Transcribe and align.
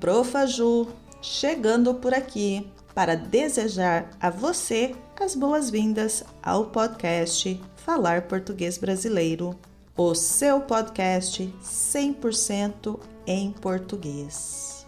Profaju, 0.00 0.88
chegando 1.20 1.92
por 1.94 2.14
aqui 2.14 2.66
para 2.94 3.14
desejar 3.14 4.08
a 4.18 4.30
você 4.30 4.94
as 5.20 5.34
boas-vindas 5.34 6.24
ao 6.42 6.64
podcast 6.64 7.60
Falar 7.76 8.22
Português 8.22 8.78
Brasileiro, 8.78 9.54
o 9.94 10.14
seu 10.14 10.62
podcast 10.62 11.52
100% 11.62 12.98
em 13.26 13.52
português. 13.52 14.86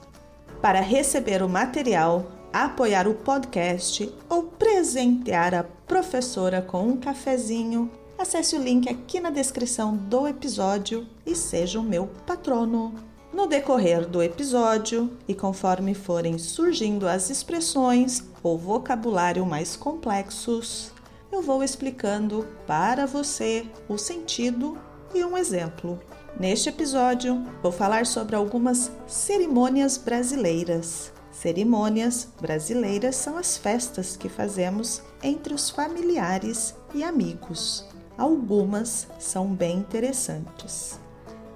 Para 0.62 0.80
receber 0.80 1.42
o 1.42 1.48
material, 1.48 2.32
apoiar 2.50 3.06
o 3.06 3.14
podcast 3.14 4.10
ou 4.30 4.44
presentear 4.44 5.54
a 5.54 5.64
professora 5.86 6.62
com 6.62 6.88
um 6.88 6.96
cafezinho, 6.96 7.90
acesse 8.18 8.56
o 8.56 8.62
link 8.62 8.88
aqui 8.88 9.20
na 9.20 9.28
descrição 9.28 9.94
do 9.94 10.26
episódio 10.26 11.06
e 11.26 11.36
seja 11.36 11.78
o 11.78 11.82
meu 11.82 12.06
patrono. 12.26 13.11
No 13.32 13.46
decorrer 13.46 14.06
do 14.06 14.22
episódio 14.22 15.10
e 15.26 15.34
conforme 15.34 15.94
forem 15.94 16.36
surgindo 16.36 17.08
as 17.08 17.30
expressões 17.30 18.22
ou 18.42 18.58
vocabulário 18.58 19.46
mais 19.46 19.74
complexos, 19.74 20.92
eu 21.32 21.40
vou 21.40 21.64
explicando 21.64 22.46
para 22.66 23.06
você 23.06 23.66
o 23.88 23.96
sentido 23.96 24.76
e 25.14 25.24
um 25.24 25.38
exemplo. 25.38 25.98
Neste 26.38 26.68
episódio, 26.68 27.42
vou 27.62 27.72
falar 27.72 28.04
sobre 28.04 28.36
algumas 28.36 28.92
cerimônias 29.06 29.96
brasileiras. 29.96 31.10
Cerimônias 31.30 32.28
brasileiras 32.38 33.16
são 33.16 33.38
as 33.38 33.56
festas 33.56 34.14
que 34.14 34.28
fazemos 34.28 35.02
entre 35.22 35.54
os 35.54 35.70
familiares 35.70 36.74
e 36.94 37.02
amigos. 37.02 37.86
Algumas 38.18 39.08
são 39.18 39.46
bem 39.46 39.78
interessantes. 39.78 41.00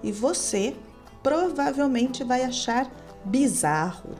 E 0.02 0.10
você 0.10 0.74
provavelmente 1.26 2.22
vai 2.22 2.44
achar 2.44 2.88
bizarro. 3.24 4.10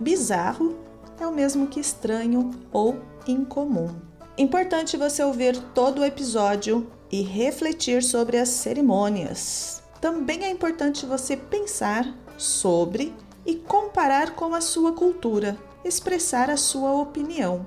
Bizarro 0.00 0.76
é 1.20 1.24
o 1.24 1.30
mesmo 1.30 1.68
que 1.68 1.78
estranho 1.78 2.50
ou 2.72 2.98
incomum. 3.24 3.94
Importante 4.36 4.96
você 4.96 5.22
ouvir 5.22 5.56
todo 5.72 6.00
o 6.00 6.04
episódio 6.04 6.90
e 7.08 7.22
refletir 7.22 8.02
sobre 8.02 8.36
as 8.36 8.48
cerimônias. 8.48 9.80
Também 10.00 10.42
é 10.42 10.50
importante 10.50 11.06
você 11.06 11.36
pensar 11.36 12.12
sobre 12.36 13.14
e 13.46 13.54
comparar 13.54 14.34
com 14.34 14.52
a 14.52 14.60
sua 14.60 14.92
cultura, 14.92 15.56
expressar 15.84 16.50
a 16.50 16.56
sua 16.56 16.90
opinião. 16.94 17.64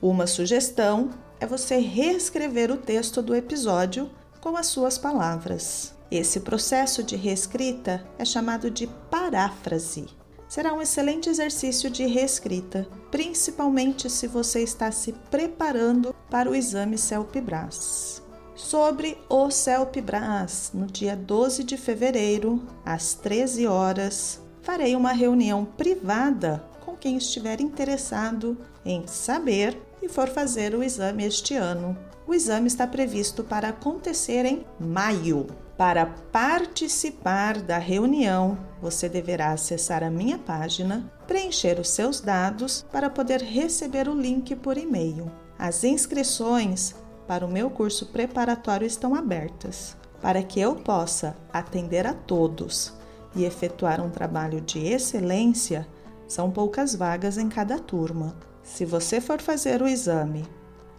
Uma 0.00 0.28
sugestão 0.28 1.10
é 1.40 1.46
você 1.46 1.78
reescrever 1.78 2.70
o 2.70 2.76
texto 2.76 3.20
do 3.20 3.34
episódio 3.34 4.08
com 4.40 4.56
as 4.56 4.68
suas 4.68 4.96
palavras. 4.96 5.97
Esse 6.10 6.40
processo 6.40 7.02
de 7.02 7.16
reescrita 7.16 8.02
é 8.18 8.24
chamado 8.24 8.70
de 8.70 8.86
paráfrase. 9.10 10.06
Será 10.48 10.72
um 10.72 10.80
excelente 10.80 11.28
exercício 11.28 11.90
de 11.90 12.06
reescrita, 12.06 12.88
principalmente 13.10 14.08
se 14.08 14.26
você 14.26 14.62
está 14.62 14.90
se 14.90 15.12
preparando 15.30 16.14
para 16.30 16.50
o 16.50 16.54
exame 16.54 16.96
CELPE-BRAS. 16.96 18.22
Sobre 18.54 19.18
o 19.28 19.50
CELPE-BRAS, 19.50 20.70
no 20.72 20.86
dia 20.86 21.14
12 21.14 21.62
de 21.62 21.76
fevereiro, 21.76 22.66
às 22.86 23.12
13 23.12 23.66
horas, 23.66 24.40
farei 24.62 24.96
uma 24.96 25.12
reunião 25.12 25.66
privada 25.66 26.64
com 26.84 26.96
quem 26.96 27.18
estiver 27.18 27.60
interessado 27.60 28.56
em 28.82 29.06
saber 29.06 29.78
e 30.00 30.08
for 30.08 30.28
fazer 30.28 30.74
o 30.74 30.82
exame 30.82 31.26
este 31.26 31.54
ano. 31.54 31.96
O 32.26 32.32
exame 32.34 32.66
está 32.66 32.86
previsto 32.86 33.44
para 33.44 33.68
acontecer 33.68 34.46
em 34.46 34.64
maio. 34.80 35.46
Para 35.78 36.06
participar 36.06 37.62
da 37.62 37.78
reunião, 37.78 38.58
você 38.82 39.08
deverá 39.08 39.52
acessar 39.52 40.02
a 40.02 40.10
minha 40.10 40.36
página, 40.36 41.08
preencher 41.24 41.78
os 41.78 41.90
seus 41.90 42.20
dados 42.20 42.84
para 42.90 43.08
poder 43.08 43.40
receber 43.40 44.08
o 44.08 44.20
link 44.20 44.56
por 44.56 44.76
e-mail. 44.76 45.30
As 45.56 45.84
inscrições 45.84 46.96
para 47.28 47.46
o 47.46 47.48
meu 47.48 47.70
curso 47.70 48.06
preparatório 48.06 48.84
estão 48.84 49.14
abertas. 49.14 49.96
Para 50.20 50.42
que 50.42 50.58
eu 50.58 50.74
possa 50.74 51.36
atender 51.52 52.08
a 52.08 52.12
todos 52.12 52.92
e 53.36 53.44
efetuar 53.44 54.04
um 54.04 54.10
trabalho 54.10 54.60
de 54.60 54.80
excelência, 54.80 55.86
são 56.26 56.50
poucas 56.50 56.96
vagas 56.96 57.38
em 57.38 57.48
cada 57.48 57.78
turma. 57.78 58.34
Se 58.64 58.84
você 58.84 59.20
for 59.20 59.40
fazer 59.40 59.80
o 59.80 59.86
exame 59.86 60.44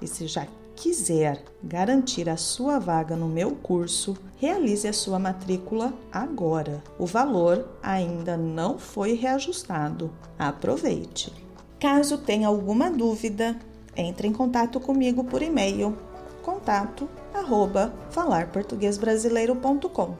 e 0.02 0.08
se 0.08 0.26
já 0.26 0.48
quiser 0.80 1.44
garantir 1.64 2.30
a 2.30 2.38
sua 2.38 2.80
vaga 2.80 3.16
no 3.16 3.28
meu 3.28 3.52
curso, 3.52 4.18
realize 4.38 4.88
a 4.88 4.94
sua 4.94 5.20
matrícula 5.20 5.94
agora. 6.12 6.84
O 6.98 7.06
valor 7.06 7.68
ainda 7.84 8.36
não 8.38 8.80
foi 8.80 9.14
reajustado. 9.14 10.10
Aproveite! 10.38 11.34
Caso 11.80 12.18
tenha 12.18 12.48
alguma 12.48 12.90
dúvida, 12.90 13.56
entre 13.96 14.28
em 14.28 14.34
contato 14.34 14.80
comigo 14.80 15.24
por 15.24 15.42
e-mail 15.42 15.98
contato 16.42 17.08
arroba 17.34 17.94
falarportuguesbrasileiro.com. 18.10 20.16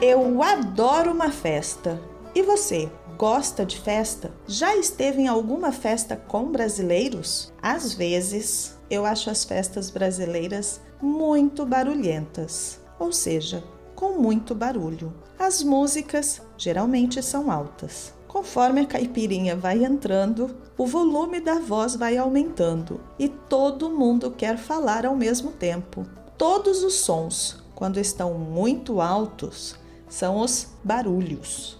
Eu 0.00 0.42
adoro 0.42 1.12
uma 1.12 1.30
festa. 1.30 2.00
E 2.34 2.42
você? 2.42 2.90
Gosta 3.20 3.66
de 3.66 3.78
festa? 3.78 4.32
Já 4.46 4.74
esteve 4.74 5.20
em 5.20 5.28
alguma 5.28 5.72
festa 5.72 6.16
com 6.16 6.50
brasileiros? 6.50 7.52
Às 7.60 7.92
vezes, 7.92 8.78
eu 8.88 9.04
acho 9.04 9.28
as 9.28 9.44
festas 9.44 9.90
brasileiras 9.90 10.80
muito 11.02 11.66
barulhentas, 11.66 12.80
ou 12.98 13.12
seja, 13.12 13.62
com 13.94 14.18
muito 14.18 14.54
barulho. 14.54 15.12
As 15.38 15.62
músicas 15.62 16.40
geralmente 16.56 17.22
são 17.22 17.50
altas. 17.50 18.14
Conforme 18.26 18.80
a 18.80 18.86
caipirinha 18.86 19.54
vai 19.54 19.84
entrando, 19.84 20.56
o 20.78 20.86
volume 20.86 21.40
da 21.40 21.58
voz 21.58 21.94
vai 21.96 22.16
aumentando 22.16 23.02
e 23.18 23.28
todo 23.28 23.90
mundo 23.90 24.30
quer 24.30 24.56
falar 24.56 25.04
ao 25.04 25.14
mesmo 25.14 25.52
tempo. 25.52 26.06
Todos 26.38 26.82
os 26.82 26.94
sons, 26.94 27.62
quando 27.74 28.00
estão 28.00 28.32
muito 28.38 28.98
altos, 28.98 29.74
são 30.08 30.40
os 30.40 30.68
barulhos. 30.82 31.79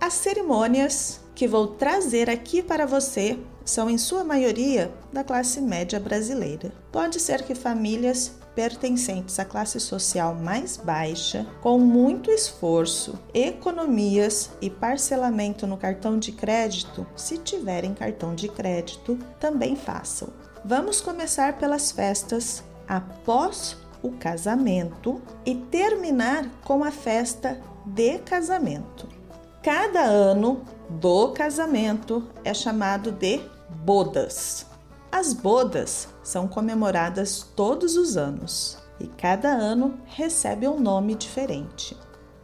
As 0.00 0.14
cerimônias 0.14 1.20
que 1.34 1.46
vou 1.46 1.66
trazer 1.66 2.30
aqui 2.30 2.62
para 2.62 2.86
você 2.86 3.38
são, 3.66 3.90
em 3.90 3.98
sua 3.98 4.24
maioria, 4.24 4.90
da 5.12 5.22
classe 5.22 5.60
média 5.60 6.00
brasileira. 6.00 6.72
Pode 6.90 7.20
ser 7.20 7.42
que 7.42 7.54
famílias 7.54 8.32
pertencentes 8.54 9.38
à 9.38 9.44
classe 9.44 9.78
social 9.78 10.34
mais 10.34 10.78
baixa, 10.78 11.46
com 11.60 11.78
muito 11.78 12.30
esforço, 12.30 13.18
economias 13.34 14.50
e 14.62 14.70
parcelamento 14.70 15.66
no 15.66 15.76
cartão 15.76 16.18
de 16.18 16.32
crédito, 16.32 17.06
se 17.14 17.36
tiverem 17.36 17.92
cartão 17.92 18.34
de 18.34 18.48
crédito, 18.48 19.18
também 19.38 19.76
façam. 19.76 20.30
Vamos 20.64 21.02
começar 21.02 21.58
pelas 21.58 21.92
festas 21.92 22.64
após 22.88 23.76
o 24.02 24.12
casamento 24.12 25.20
e 25.44 25.54
terminar 25.54 26.48
com 26.64 26.82
a 26.82 26.90
festa 26.90 27.60
de 27.84 28.18
casamento. 28.20 29.19
Cada 29.62 30.00
ano 30.00 30.62
do 30.88 31.32
casamento 31.32 32.26
é 32.42 32.54
chamado 32.54 33.12
de 33.12 33.42
bodas. 33.84 34.64
As 35.12 35.34
bodas 35.34 36.08
são 36.22 36.48
comemoradas 36.48 37.46
todos 37.54 37.94
os 37.94 38.16
anos 38.16 38.78
e 38.98 39.06
cada 39.06 39.50
ano 39.50 40.00
recebe 40.06 40.66
um 40.66 40.80
nome 40.80 41.14
diferente. 41.14 41.94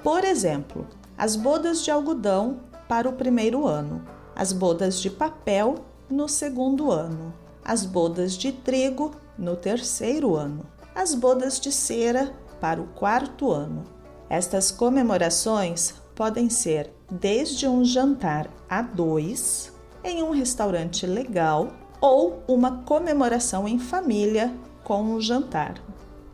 Por 0.03 0.25
exemplo, 0.25 0.87
as 1.17 1.37
bodas 1.37 1.83
de 1.83 1.91
algodão 1.91 2.61
para 2.87 3.09
o 3.09 3.15
primeiro 3.15 3.67
ano, 3.67 4.05
as 4.35 4.53
bodas 4.53 5.01
de 5.01 5.09
papel 5.09 5.77
no 6.11 6.29
segundo 6.29 6.93
ano, 6.93 7.33
as 7.65 7.87
bodas 7.87 8.35
de 8.35 8.53
trigo 8.53 9.13
no 9.39 9.57
terceiro 9.57 10.37
ano, 10.37 10.67
as 10.95 11.15
bodas 11.15 11.59
de 11.59 11.73
cera 11.73 12.35
para 12.61 12.79
o 12.79 12.89
quarto 12.89 13.51
ano. 13.51 13.85
Estas 14.29 14.71
comemorações 14.71 15.95
podem 16.17 16.51
ser 16.51 16.91
desde 17.11 17.69
um 17.69 17.85
jantar 17.85 18.51
a 18.69 18.83
dois 18.83 19.73
em 20.03 20.23
um 20.23 20.31
restaurante 20.31 21.07
legal 21.07 21.71
ou 22.01 22.43
uma 22.49 22.79
comemoração 22.85 23.69
em 23.69 23.79
família 23.79 24.53
com 24.83 25.03
um 25.03 25.21
jantar. 25.21 25.75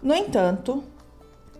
No 0.02 0.14
entanto, 0.14 0.82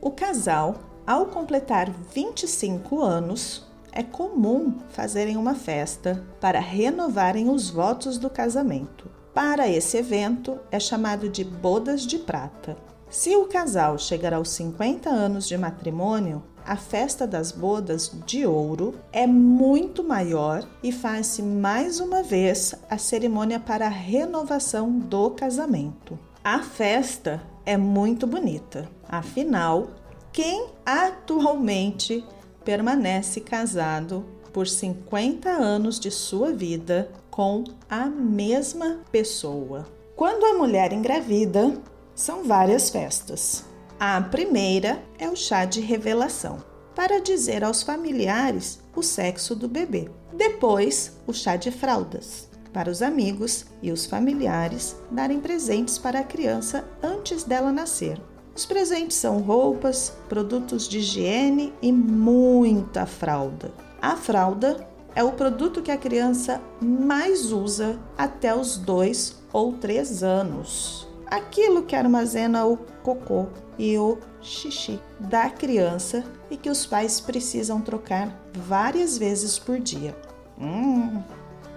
o 0.01 0.11
casal, 0.11 0.77
ao 1.07 1.27
completar 1.27 1.91
25 1.91 3.03
anos, 3.03 3.67
é 3.93 4.03
comum 4.03 4.79
fazerem 4.89 5.37
uma 5.37 5.55
festa 5.55 6.25
para 6.41 6.61
renovarem 6.61 7.51
os 7.51 7.69
votos 7.69 8.19
do 8.19 8.31
casamento. 8.31 9.11
Para 9.35 9.69
esse 9.69 9.97
evento 9.97 10.59
é 10.71 10.79
chamado 10.79 11.29
de 11.29 11.45
bodas 11.45 12.07
de 12.07 12.19
prata. 12.19 12.77
Se 13.09 13.37
o 13.37 13.47
casal 13.47 13.99
chegar 13.99 14.33
aos 14.33 14.51
50 14.51 15.09
anos 15.11 15.47
de 15.47 15.57
matrimônio, 15.57 16.43
a 16.67 16.77
festa 16.77 17.27
das 17.27 17.53
bodas 17.53 18.13
de 18.27 18.47
ouro 18.47 18.95
é 19.13 19.27
muito 19.27 20.03
maior 20.03 20.67
e 20.83 20.93
faz-se 20.93 21.43
mais 21.43 22.01
uma 22.01 22.23
vez 22.23 22.75
a 22.89 22.99
cerimônia 22.99 23.59
para 23.61 23.87
a 23.87 23.91
renovação 23.91 24.91
do 24.91 25.31
casamento. 25.31 26.19
A 26.45 26.61
festa 26.61 27.43
é 27.65 27.77
muito 27.77 28.27
bonita, 28.27 28.89
afinal, 29.09 29.89
Quem 30.33 30.69
atualmente 30.87 32.25
permanece 32.65 33.39
casado 33.39 34.25
por 34.51 34.67
50 34.67 35.51
anos 35.51 36.01
de 36.01 36.11
sua 36.11 36.53
vida 36.53 37.11
com 37.31 37.65
a 37.89 38.07
mesma 38.07 39.01
pessoa? 39.11 39.87
Quando 40.17 40.45
a 40.47 40.55
mulher 40.55 40.93
engravida, 40.93 41.77
são 42.15 42.45
várias 42.45 42.89
festas. 42.89 43.65
A 44.05 44.21
primeira 44.21 45.01
é 45.17 45.29
o 45.31 45.37
chá 45.37 45.65
de 45.65 45.81
revelação, 45.81 46.61
para 46.93 47.21
dizer 47.21 47.63
aos 47.63 47.85
familiares 47.85 48.81
o 48.97 49.01
sexo 49.01 49.55
do 49.55 49.69
bebê. 49.69 50.11
Depois, 50.33 51.21
o 51.25 51.33
chá 51.33 51.55
de 51.55 51.71
fraldas, 51.71 52.49
para 52.73 52.91
os 52.91 53.01
amigos 53.01 53.65
e 53.81 53.93
os 53.93 54.05
familiares 54.05 54.97
darem 55.09 55.39
presentes 55.39 55.99
para 55.99 56.19
a 56.19 56.25
criança 56.25 56.85
antes 57.01 57.45
dela 57.45 57.71
nascer. 57.71 58.21
Os 58.57 58.67
presentes 58.67 59.19
são 59.19 59.39
roupas, 59.39 60.13
produtos 60.29 60.89
de 60.89 60.99
higiene 60.99 61.73
e 61.81 61.93
muita 61.93 63.07
fralda. 63.07 63.73
A 64.01 64.17
fralda 64.17 64.85
é 65.15 65.23
o 65.23 65.31
produto 65.31 65.81
que 65.81 65.93
a 65.93 65.97
criança 65.97 66.61
mais 66.81 67.53
usa 67.53 68.01
até 68.19 68.53
os 68.53 68.77
dois 68.77 69.41
ou 69.53 69.75
três 69.75 70.25
anos. 70.25 71.12
Aquilo 71.33 71.85
que 71.85 71.97
armazena 71.97 72.67
o 72.67 72.77
cocô 73.03 73.47
e 73.79 73.97
o 73.97 74.19
xixi 74.43 75.01
da 75.19 75.49
criança 75.49 76.23
e 76.51 76.59
que 76.59 76.69
os 76.69 76.85
pais 76.85 77.21
precisam 77.21 77.81
trocar 77.81 78.29
várias 78.53 79.17
vezes 79.17 79.59
por 79.59 79.81
dia. 79.81 80.15
Hum. 80.61 81.23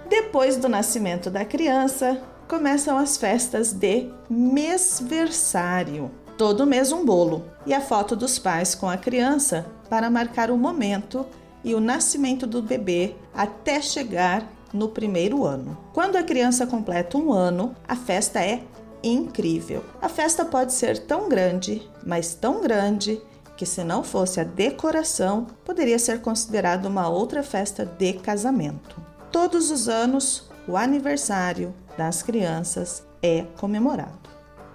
Depois 0.10 0.58
do 0.58 0.68
nascimento 0.68 1.30
da 1.30 1.46
criança, 1.46 2.22
começam 2.50 2.98
as 2.98 3.16
festas 3.16 3.72
de 3.72 4.12
mêsversário. 4.30 6.12
Todo 6.38 6.68
mês 6.68 6.92
um 6.92 7.06
bolo 7.06 7.46
e 7.66 7.74
a 7.74 7.80
foto 7.80 8.14
dos 8.14 8.38
pais 8.38 8.76
com 8.76 8.90
a 8.90 8.98
criança 8.98 9.66
para 9.90 10.10
marcar 10.10 10.52
o 10.52 10.58
momento 10.58 11.26
e 11.64 11.74
o 11.74 11.80
nascimento 11.80 12.46
do 12.46 12.62
bebê 12.62 13.16
até 13.34 13.82
chegar 13.82 14.52
no 14.74 14.90
primeiro 14.90 15.46
ano. 15.46 15.78
Quando 15.94 16.18
a 16.18 16.24
criança 16.24 16.68
completa 16.68 17.18
um 17.18 17.32
ano, 17.32 17.74
a 17.88 17.96
festa 17.96 18.42
é 18.42 18.62
incrível. 19.10 19.84
A 20.02 20.10
festa 20.10 20.44
pode 20.44 20.74
ser 20.74 21.00
tão 21.06 21.30
grande, 21.30 21.88
mas 22.06 22.34
tão 22.34 22.62
grande, 22.62 23.22
que 23.56 23.66
se 23.66 23.84
não 23.84 24.04
fosse 24.04 24.40
a 24.40 24.44
decoração, 24.44 25.48
poderia 25.64 26.00
ser 26.00 26.22
considerada 26.22 26.90
uma 26.90 27.08
outra 27.08 27.42
festa 27.42 27.86
de 27.86 28.14
casamento. 28.14 29.02
Todos 29.32 29.72
os 29.72 29.88
anos, 29.88 30.50
o 30.68 30.76
aniversário 30.76 31.74
das 31.98 32.22
crianças 32.22 33.06
é 33.22 33.44
comemorado. 33.58 34.30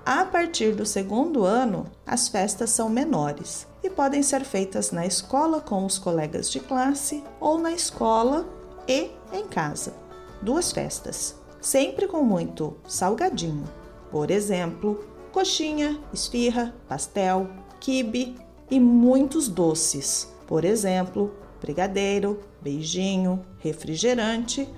A 0.05 0.25
partir 0.25 0.75
do 0.75 0.87
segundo 0.87 1.45
ano, 1.45 1.87
as 2.07 2.29
festas 2.29 2.71
são 2.71 2.89
menores 2.89 3.67
e 3.83 3.91
podem 3.91 4.23
ser 4.23 4.45
feitas 4.45 4.91
na 4.91 5.07
escola 5.07 5.61
com 5.61 5.85
os 5.85 5.99
colegas 5.99 6.51
de 6.51 6.61
classe 6.61 7.23
ou 7.39 7.59
na 7.59 7.73
escola 7.73 8.49
e 8.89 9.11
em 9.33 9.47
casa. 9.47 9.93
Duas 10.41 10.73
festas, 10.73 11.37
sempre 11.61 12.09
com 12.09 12.23
muito 12.23 12.77
salgadinho. 12.89 13.80
Por 14.11 14.31
exemplo, 14.31 15.05
coxinha, 15.33 15.99
esfirra, 16.13 16.75
pastel, 16.89 17.49
quibe 17.79 18.37
e 18.71 18.81
muitos 18.81 19.49
doces. 19.49 20.33
Por 20.47 20.65
exemplo, 20.65 21.33
brigadeiro, 21.61 22.41
beijinho, 22.61 23.45
refrigerante 23.59 24.69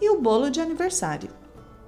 e 0.00 0.10
o 0.10 0.20
bolo 0.20 0.50
de 0.50 0.60
aniversário. 0.60 1.30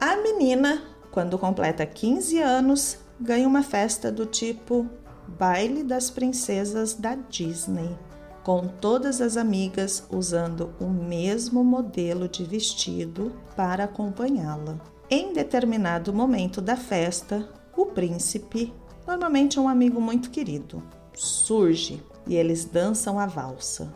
A 0.01 0.17
menina, 0.17 0.83
quando 1.11 1.39
completa 1.39 1.87
15 1.87 2.39
anos, 2.41 2.99
ganha 3.21 3.47
uma 3.47 3.63
festa 3.63 4.11
do 4.11 4.27
tipo 4.27 4.89
Baile 5.27 5.83
das 5.83 6.11
Princesas 6.11 6.95
da 6.95 7.15
Disney, 7.15 7.97
com 8.43 8.67
todas 8.67 9.21
as 9.21 9.37
amigas 9.37 10.05
usando 10.11 10.73
o 10.81 10.87
mesmo 10.87 11.63
modelo 11.63 12.29
de 12.29 12.45
vestido 12.45 13.33
para 13.55 13.85
acompanhá-la. 13.85 14.81
Em 15.11 15.33
determinado 15.33 16.13
momento 16.13 16.61
da 16.61 16.77
festa, 16.77 17.49
o 17.75 17.87
príncipe, 17.87 18.75
normalmente 19.07 19.59
um 19.59 19.67
amigo 19.67 19.99
muito 20.03 20.31
querido, 20.31 20.83
surge 21.15 22.05
e 22.27 22.37
eles 22.37 22.67
dançam 22.67 23.19
a 23.19 23.25
valsa. 23.25 23.91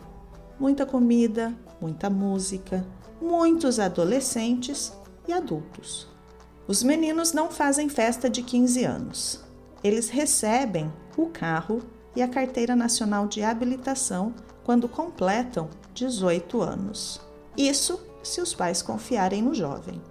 Muita 0.59 0.87
comida, 0.87 1.55
muita 1.79 2.09
música, 2.09 2.83
muitos 3.21 3.79
adolescentes 3.79 4.91
e 5.27 5.33
adultos. 5.33 6.07
Os 6.67 6.81
meninos 6.81 7.31
não 7.31 7.51
fazem 7.51 7.89
festa 7.89 8.27
de 8.27 8.41
15 8.41 8.83
anos. 8.83 9.43
Eles 9.83 10.09
recebem 10.09 10.91
o 11.15 11.27
carro 11.27 11.83
e 12.15 12.23
a 12.23 12.27
carteira 12.27 12.75
nacional 12.75 13.27
de 13.27 13.43
habilitação 13.43 14.33
quando 14.63 14.89
completam 14.89 15.69
18 15.93 16.59
anos. 16.59 17.21
Isso 17.55 18.03
se 18.23 18.41
os 18.41 18.55
pais 18.55 18.81
confiarem 18.81 19.43
no 19.43 19.53
jovem. 19.53 20.01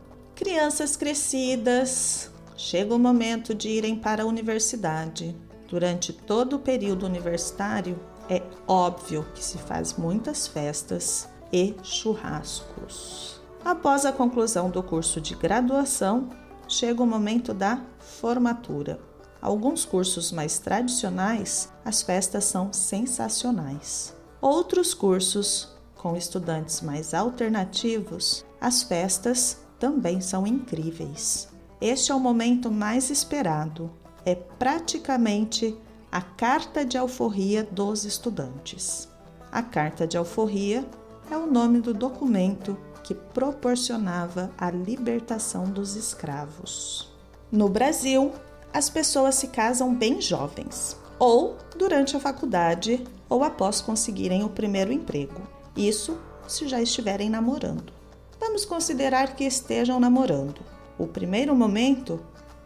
Crianças 0.43 0.97
crescidas, 0.97 2.29
chega 2.56 2.93
o 2.93 2.99
momento 2.99 3.55
de 3.55 3.69
irem 3.69 3.94
para 3.94 4.25
a 4.25 4.27
universidade. 4.27 5.37
Durante 5.69 6.12
todo 6.12 6.56
o 6.56 6.59
período 6.59 7.06
universitário, 7.06 7.97
é 8.29 8.43
óbvio 8.67 9.25
que 9.37 9.44
se 9.44 9.56
faz 9.56 9.93
muitas 9.93 10.49
festas 10.49 11.29
e 11.53 11.77
churrascos. 11.85 13.41
Após 13.65 14.05
a 14.05 14.11
conclusão 14.11 14.69
do 14.69 14.83
curso 14.83 15.21
de 15.21 15.37
graduação, 15.37 16.31
chega 16.67 17.00
o 17.00 17.06
momento 17.06 17.55
da 17.55 17.81
formatura. 18.00 18.99
Alguns 19.41 19.85
cursos 19.85 20.33
mais 20.33 20.59
tradicionais, 20.59 21.69
as 21.85 22.03
festas 22.03 22.47
são 22.47 22.73
sensacionais. 22.73 24.12
Outros 24.41 24.93
cursos, 24.93 25.69
com 25.95 26.17
estudantes 26.17 26.81
mais 26.81 27.15
alternativos, 27.15 28.45
as 28.61 28.83
festas 28.83 29.62
também 29.82 30.20
são 30.20 30.46
incríveis. 30.46 31.49
Este 31.81 32.12
é 32.12 32.14
o 32.14 32.20
momento 32.20 32.70
mais 32.70 33.11
esperado. 33.11 33.90
É 34.25 34.32
praticamente 34.32 35.76
a 36.12 36.23
carta 36.23 36.84
de 36.84 36.96
alforria 36.96 37.64
dos 37.64 38.05
estudantes. 38.05 39.08
A 39.50 39.61
carta 39.61 40.06
de 40.06 40.17
alforria 40.17 40.87
é 41.29 41.37
o 41.37 41.50
nome 41.50 41.81
do 41.81 41.93
documento 41.93 42.79
que 43.02 43.12
proporcionava 43.12 44.52
a 44.56 44.70
libertação 44.70 45.64
dos 45.64 45.96
escravos. 45.96 47.12
No 47.50 47.69
Brasil, 47.69 48.31
as 48.73 48.88
pessoas 48.88 49.35
se 49.35 49.49
casam 49.49 49.92
bem 49.92 50.21
jovens, 50.21 50.97
ou 51.18 51.57
durante 51.76 52.16
a 52.16 52.21
faculdade, 52.21 53.04
ou 53.28 53.42
após 53.42 53.80
conseguirem 53.80 54.45
o 54.45 54.49
primeiro 54.49 54.92
emprego. 54.92 55.42
Isso 55.76 56.16
se 56.47 56.68
já 56.68 56.80
estiverem 56.80 57.28
namorando. 57.28 58.01
Vamos 58.44 58.64
considerar 58.64 59.37
que 59.37 59.44
estejam 59.44 60.00
namorando. 60.00 60.62
O 60.99 61.06
primeiro 61.06 61.54
momento 61.54 62.20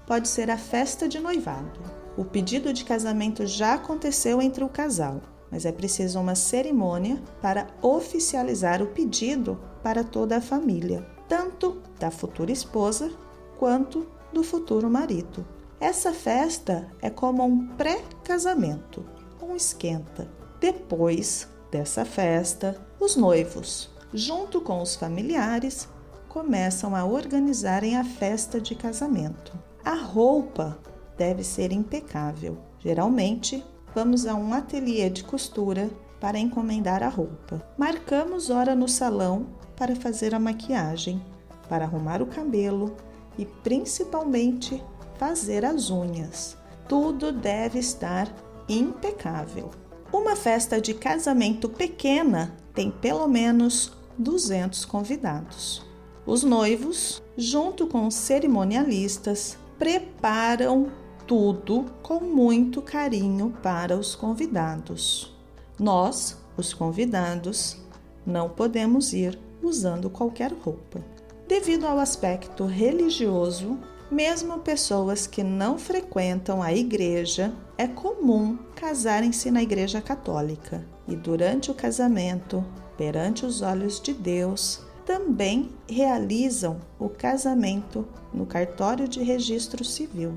pode 0.07 0.27
ser 0.27 0.51
a 0.51 0.57
festa 0.57 1.07
de 1.07 1.21
noivado. 1.21 1.79
O 2.17 2.25
pedido 2.25 2.73
de 2.73 2.83
casamento 2.83 3.47
já 3.47 3.75
aconteceu 3.75 4.41
entre 4.41 4.65
o 4.65 4.71
casal, 4.71 5.21
mas 5.51 5.67
é 5.67 5.73
preciso 5.73 6.19
uma 6.19 6.35
cerimônia 6.35 7.23
para 7.43 7.67
oficializar 7.83 8.83
o 8.83 8.87
pedido 8.87 9.61
para 9.83 10.03
toda 10.03 10.39
a 10.39 10.41
família, 10.41 11.07
tanto 11.29 11.83
da 12.01 12.11
futura 12.11 12.51
esposa 12.51 13.13
quanto 13.59 14.07
do 14.33 14.43
futuro 14.43 14.89
marido. 14.89 15.47
Essa 15.79 16.11
festa 16.11 16.91
é 17.03 17.11
como 17.11 17.45
um 17.45 17.67
pré-casamento, 17.77 19.05
um 19.43 19.55
esquenta. 19.55 20.27
Depois 20.59 21.47
dessa 21.71 22.07
festa, 22.07 22.81
os 22.99 23.15
noivos, 23.15 23.95
junto 24.17 24.63
com 24.63 24.81
os 24.81 24.97
familiares, 24.97 25.87
começam 26.27 26.97
a 26.97 27.05
organizarem 27.05 27.99
a 27.99 28.05
festa 28.05 28.59
de 28.59 28.75
casamento. 28.75 29.53
A 29.85 29.95
roupa 29.95 30.79
deve 31.19 31.45
ser 31.45 31.71
impecável. 31.71 32.57
Geralmente, 32.79 33.63
vamos 33.95 34.27
a 34.27 34.35
um 34.35 34.55
ateliê 34.55 35.11
de 35.11 35.23
costura 35.23 35.91
para 36.19 36.39
encomendar 36.39 37.03
a 37.03 37.09
roupa. 37.09 37.63
Marcamos 37.77 38.49
hora 38.49 38.75
no 38.75 38.89
salão 38.89 39.49
para 39.77 39.95
fazer 39.95 40.35
a 40.35 40.39
maquiagem, 40.39 41.23
para 41.69 41.85
arrumar 41.85 42.23
o 42.23 42.27
cabelo 42.27 42.97
e 43.39 43.45
principalmente 43.45 44.83
fazer 45.19 45.63
as 45.63 45.91
unhas. 45.91 46.57
Tudo 46.89 47.31
deve 47.33 47.79
estar 47.79 48.35
impecável. 48.67 49.71
Uma 50.11 50.35
festa 50.35 50.81
de 50.81 50.95
casamento 50.95 51.69
pequena 51.69 52.57
tem 52.73 52.91
pelo 52.91 53.27
menos 53.27 53.96
200 54.19 54.85
convidados. 54.85 55.85
Os 56.27 56.43
noivos, 56.43 57.23
junto 57.37 57.87
com 57.87 58.07
os 58.07 58.15
cerimonialistas, 58.15 59.57
preparam 59.79 60.89
tudo 61.27 61.85
com 62.03 62.21
muito 62.21 62.83
carinho 62.83 63.57
para 63.63 63.97
os 63.97 64.15
convidados. 64.15 65.35
Nós, 65.79 66.37
os 66.57 66.73
convidados, 66.73 67.77
não 68.25 68.49
podemos 68.49 69.13
ir 69.13 69.39
usando 69.63 70.11
qualquer 70.11 70.53
roupa. 70.53 71.01
Devido 71.47 71.87
ao 71.87 71.99
aspecto 71.99 72.65
religioso 72.65 73.79
Mesmo 74.11 74.61
pessoas 74.61 75.27
que 75.27 75.43
não 75.43 75.79
frequentam 75.79 76.63
a 76.63 76.73
igreja, 76.73 77.53
é 77.79 77.87
comum 77.87 78.57
casarem-se 78.75 79.51
na 79.51 79.63
igreja 79.63 80.01
católica 80.01 80.85
e 81.07 81.15
durante 81.15 81.71
o 81.71 81.75
casamento, 81.75 82.65
perante 82.97 83.45
os 83.45 83.61
olhos 83.63 84.01
de 84.01 84.13
Deus, 84.15 84.81
também 85.05 85.71
realizam 85.89 86.81
o 86.99 87.09
casamento 87.09 88.07
no 88.33 88.47
cartório 88.47 89.07
de 89.07 89.23
registro 89.23 89.85
civil. 89.85 90.35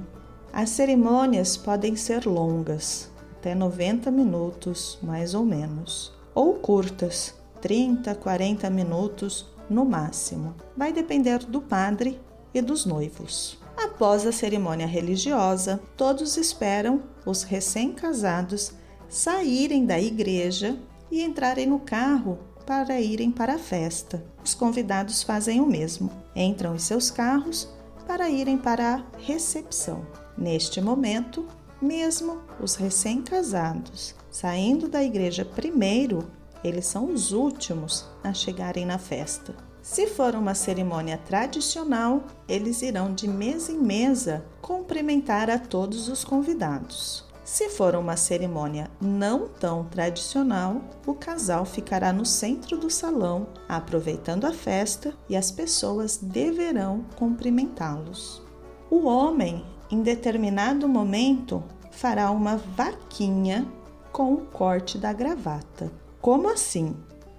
As 0.52 0.70
cerimônias 0.70 1.58
podem 1.58 1.96
ser 1.96 2.26
longas, 2.26 3.10
até 3.38 3.56
90 3.56 4.12
minutos, 4.12 5.00
mais 5.02 5.34
ou 5.34 5.46
menos, 5.46 6.14
ou 6.36 6.56
curtas, 6.56 7.34
30, 7.62 8.14
40 8.16 8.70
minutos 8.70 9.48
no 9.70 9.86
máximo. 9.86 10.56
Vai 10.76 10.92
depender 10.92 11.40
do 11.40 11.62
padre 11.62 12.20
e 12.54 12.62
dos 12.62 12.86
noivos. 12.86 13.58
Após 13.78 14.26
a 14.26 14.32
cerimônia 14.32 14.88
religiosa, 14.88 15.80
todos 15.96 16.38
esperam 16.38 17.04
os 17.26 17.44
recém-casados 17.44 18.74
saírem 19.08 19.86
da 19.86 20.00
igreja 20.00 20.78
e 21.10 21.24
entrarem 21.24 21.66
no 21.66 21.80
carro 21.80 22.40
para 22.66 23.00
irem 23.02 23.32
para 23.32 23.56
a 23.56 23.60
festa. 23.60 24.24
Os 24.44 24.54
convidados 24.54 25.24
fazem 25.24 25.60
o 25.60 25.66
mesmo, 25.66 26.12
entram 26.36 26.76
em 26.76 26.80
seus 26.80 27.10
carros 27.10 27.68
para 28.06 28.30
irem 28.30 28.58
para 28.58 28.96
a 28.96 29.04
recepção. 29.18 30.06
Neste 30.38 30.80
momento, 30.80 31.46
mesmo 31.82 32.40
os 32.62 32.76
recém-casados 32.76 34.16
saindo 34.30 34.88
da 34.88 35.04
igreja 35.04 35.44
primeiro, 35.44 36.30
eles 36.64 36.86
são 36.86 37.12
os 37.12 37.32
últimos 37.32 38.06
a 38.24 38.34
chegarem 38.34 38.86
na 38.86 38.98
festa. 38.98 39.56
Se 39.82 40.08
for 40.08 40.36
uma 40.36 40.54
cerimônia 40.54 41.18
tradicional, 41.18 42.24
eles 42.48 42.82
irão 42.82 43.14
de 43.14 43.28
mesa 43.28 43.72
em 43.72 43.78
mesa 43.78 44.46
cumprimentar 44.62 45.50
a 45.50 45.58
todos 45.58 46.10
os 46.10 46.24
convidados. 46.24 47.26
Se 47.44 47.68
for 47.70 47.96
uma 47.96 48.16
cerimônia 48.16 48.92
não 49.02 49.48
tão 49.48 49.86
tradicional, 49.86 50.82
o 51.08 51.16
casal 51.16 51.66
ficará 51.66 52.14
no 52.14 52.24
centro 52.24 52.78
do 52.78 52.92
salão, 52.92 53.48
aproveitando 53.68 54.46
a 54.46 54.54
festa 54.54 55.16
e 55.28 55.36
as 55.36 55.50
pessoas 55.50 56.18
deverão 56.18 57.06
cumprimentá-los. 57.16 58.44
O 58.92 59.08
homem, 59.08 59.66
em 59.90 60.04
determinado 60.04 60.88
momento, 60.88 61.64
fará 61.90 62.30
uma 62.30 62.58
vaquinha 62.58 63.68
com 64.12 64.34
o 64.34 64.46
corte 64.46 65.00
da 65.00 65.12
gravata. 65.12 65.92
Como 66.22 66.50
assim? 66.50 66.96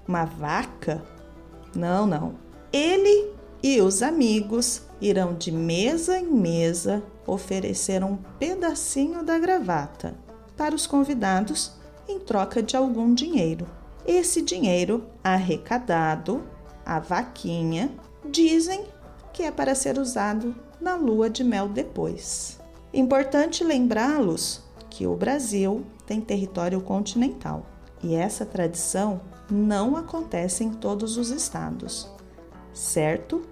Uma 0.08 0.24
vaca? 0.24 1.04
Não, 1.74 2.06
não. 2.06 2.34
Ele 2.72 3.32
e 3.62 3.80
os 3.80 4.02
amigos 4.02 4.82
irão 5.00 5.34
de 5.34 5.52
mesa 5.52 6.18
em 6.18 6.26
mesa 6.26 7.02
oferecer 7.26 8.02
um 8.02 8.16
pedacinho 8.38 9.22
da 9.22 9.38
gravata 9.38 10.14
para 10.56 10.74
os 10.74 10.86
convidados 10.86 11.72
em 12.08 12.18
troca 12.18 12.62
de 12.62 12.76
algum 12.76 13.14
dinheiro. 13.14 13.66
Esse 14.06 14.42
dinheiro 14.42 15.06
arrecadado, 15.22 16.42
a 16.84 16.98
vaquinha, 16.98 17.90
dizem 18.28 18.84
que 19.32 19.42
é 19.42 19.50
para 19.50 19.74
ser 19.74 19.98
usado 19.98 20.54
na 20.80 20.96
lua 20.96 21.30
de 21.30 21.44
mel 21.44 21.68
depois. 21.68 22.58
Importante 22.92 23.62
lembrá-los 23.62 24.62
que 24.88 25.06
o 25.06 25.14
Brasil 25.14 25.84
tem 26.06 26.20
território 26.20 26.80
continental 26.80 27.64
e 28.02 28.14
essa 28.14 28.44
tradição 28.46 29.20
não 29.50 29.96
acontece 29.96 30.64
em 30.64 30.70
todos 30.70 31.16
os 31.16 31.30
estados, 31.30 32.08
certo? 32.72 33.42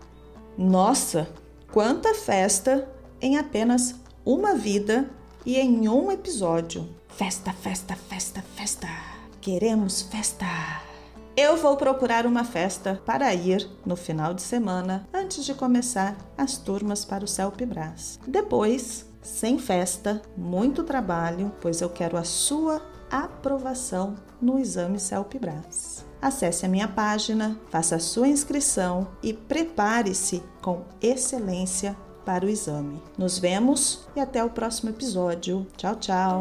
Nossa, 0.57 1.29
quanta 1.73 2.15
festa 2.15 2.89
em 3.21 3.37
apenas 3.37 3.95
uma 4.25 4.55
vida 4.55 5.09
e 5.45 5.57
em 5.57 5.89
um 5.89 6.11
episódio! 6.11 6.89
Festa, 7.09 7.53
festa, 7.53 7.97
festa, 7.97 8.43
festa! 8.55 8.89
Queremos 9.41 10.03
festa! 10.03 10.47
Eu 11.37 11.57
vou 11.57 11.77
procurar 11.77 12.27
uma 12.27 12.43
festa 12.43 13.01
para 13.07 13.33
ir 13.33 13.69
no 13.87 13.95
final 13.95 14.35
de 14.35 14.43
semana 14.43 15.09
antes 15.15 15.45
de 15.45 15.55
começar 15.55 16.17
as 16.37 16.59
turmas 16.59 17.05
para 17.05 17.25
o 17.25 17.29
Celpibras. 17.29 18.19
Depois, 18.27 19.07
sem 19.23 19.57
festa, 19.57 20.21
muito 20.37 20.83
trabalho, 20.83 21.53
pois 21.61 21.81
eu 21.81 21.89
quero 21.89 22.17
a 22.17 22.25
sua 22.25 22.83
aprovação 23.11 24.15
no 24.41 24.59
exame 24.59 24.99
CELPE-BRAS. 24.99 26.07
Acesse 26.21 26.67
a 26.67 26.69
minha 26.69 26.89
página, 26.89 27.59
faça 27.71 27.97
a 27.97 28.01
sua 28.01 28.29
inscrição 28.29 29.09
e 29.23 29.33
prepare-se 29.33 30.43
com 30.61 30.83
excelência 31.01 31.97
para 32.25 32.45
o 32.45 32.49
exame. 32.49 33.03
Nos 33.17 33.39
vemos 33.39 34.07
e 34.15 34.21
até 34.21 34.45
o 34.45 34.51
próximo 34.51 34.91
episódio. 34.91 35.67
Tchau, 35.77 35.97
tchau! 35.97 36.41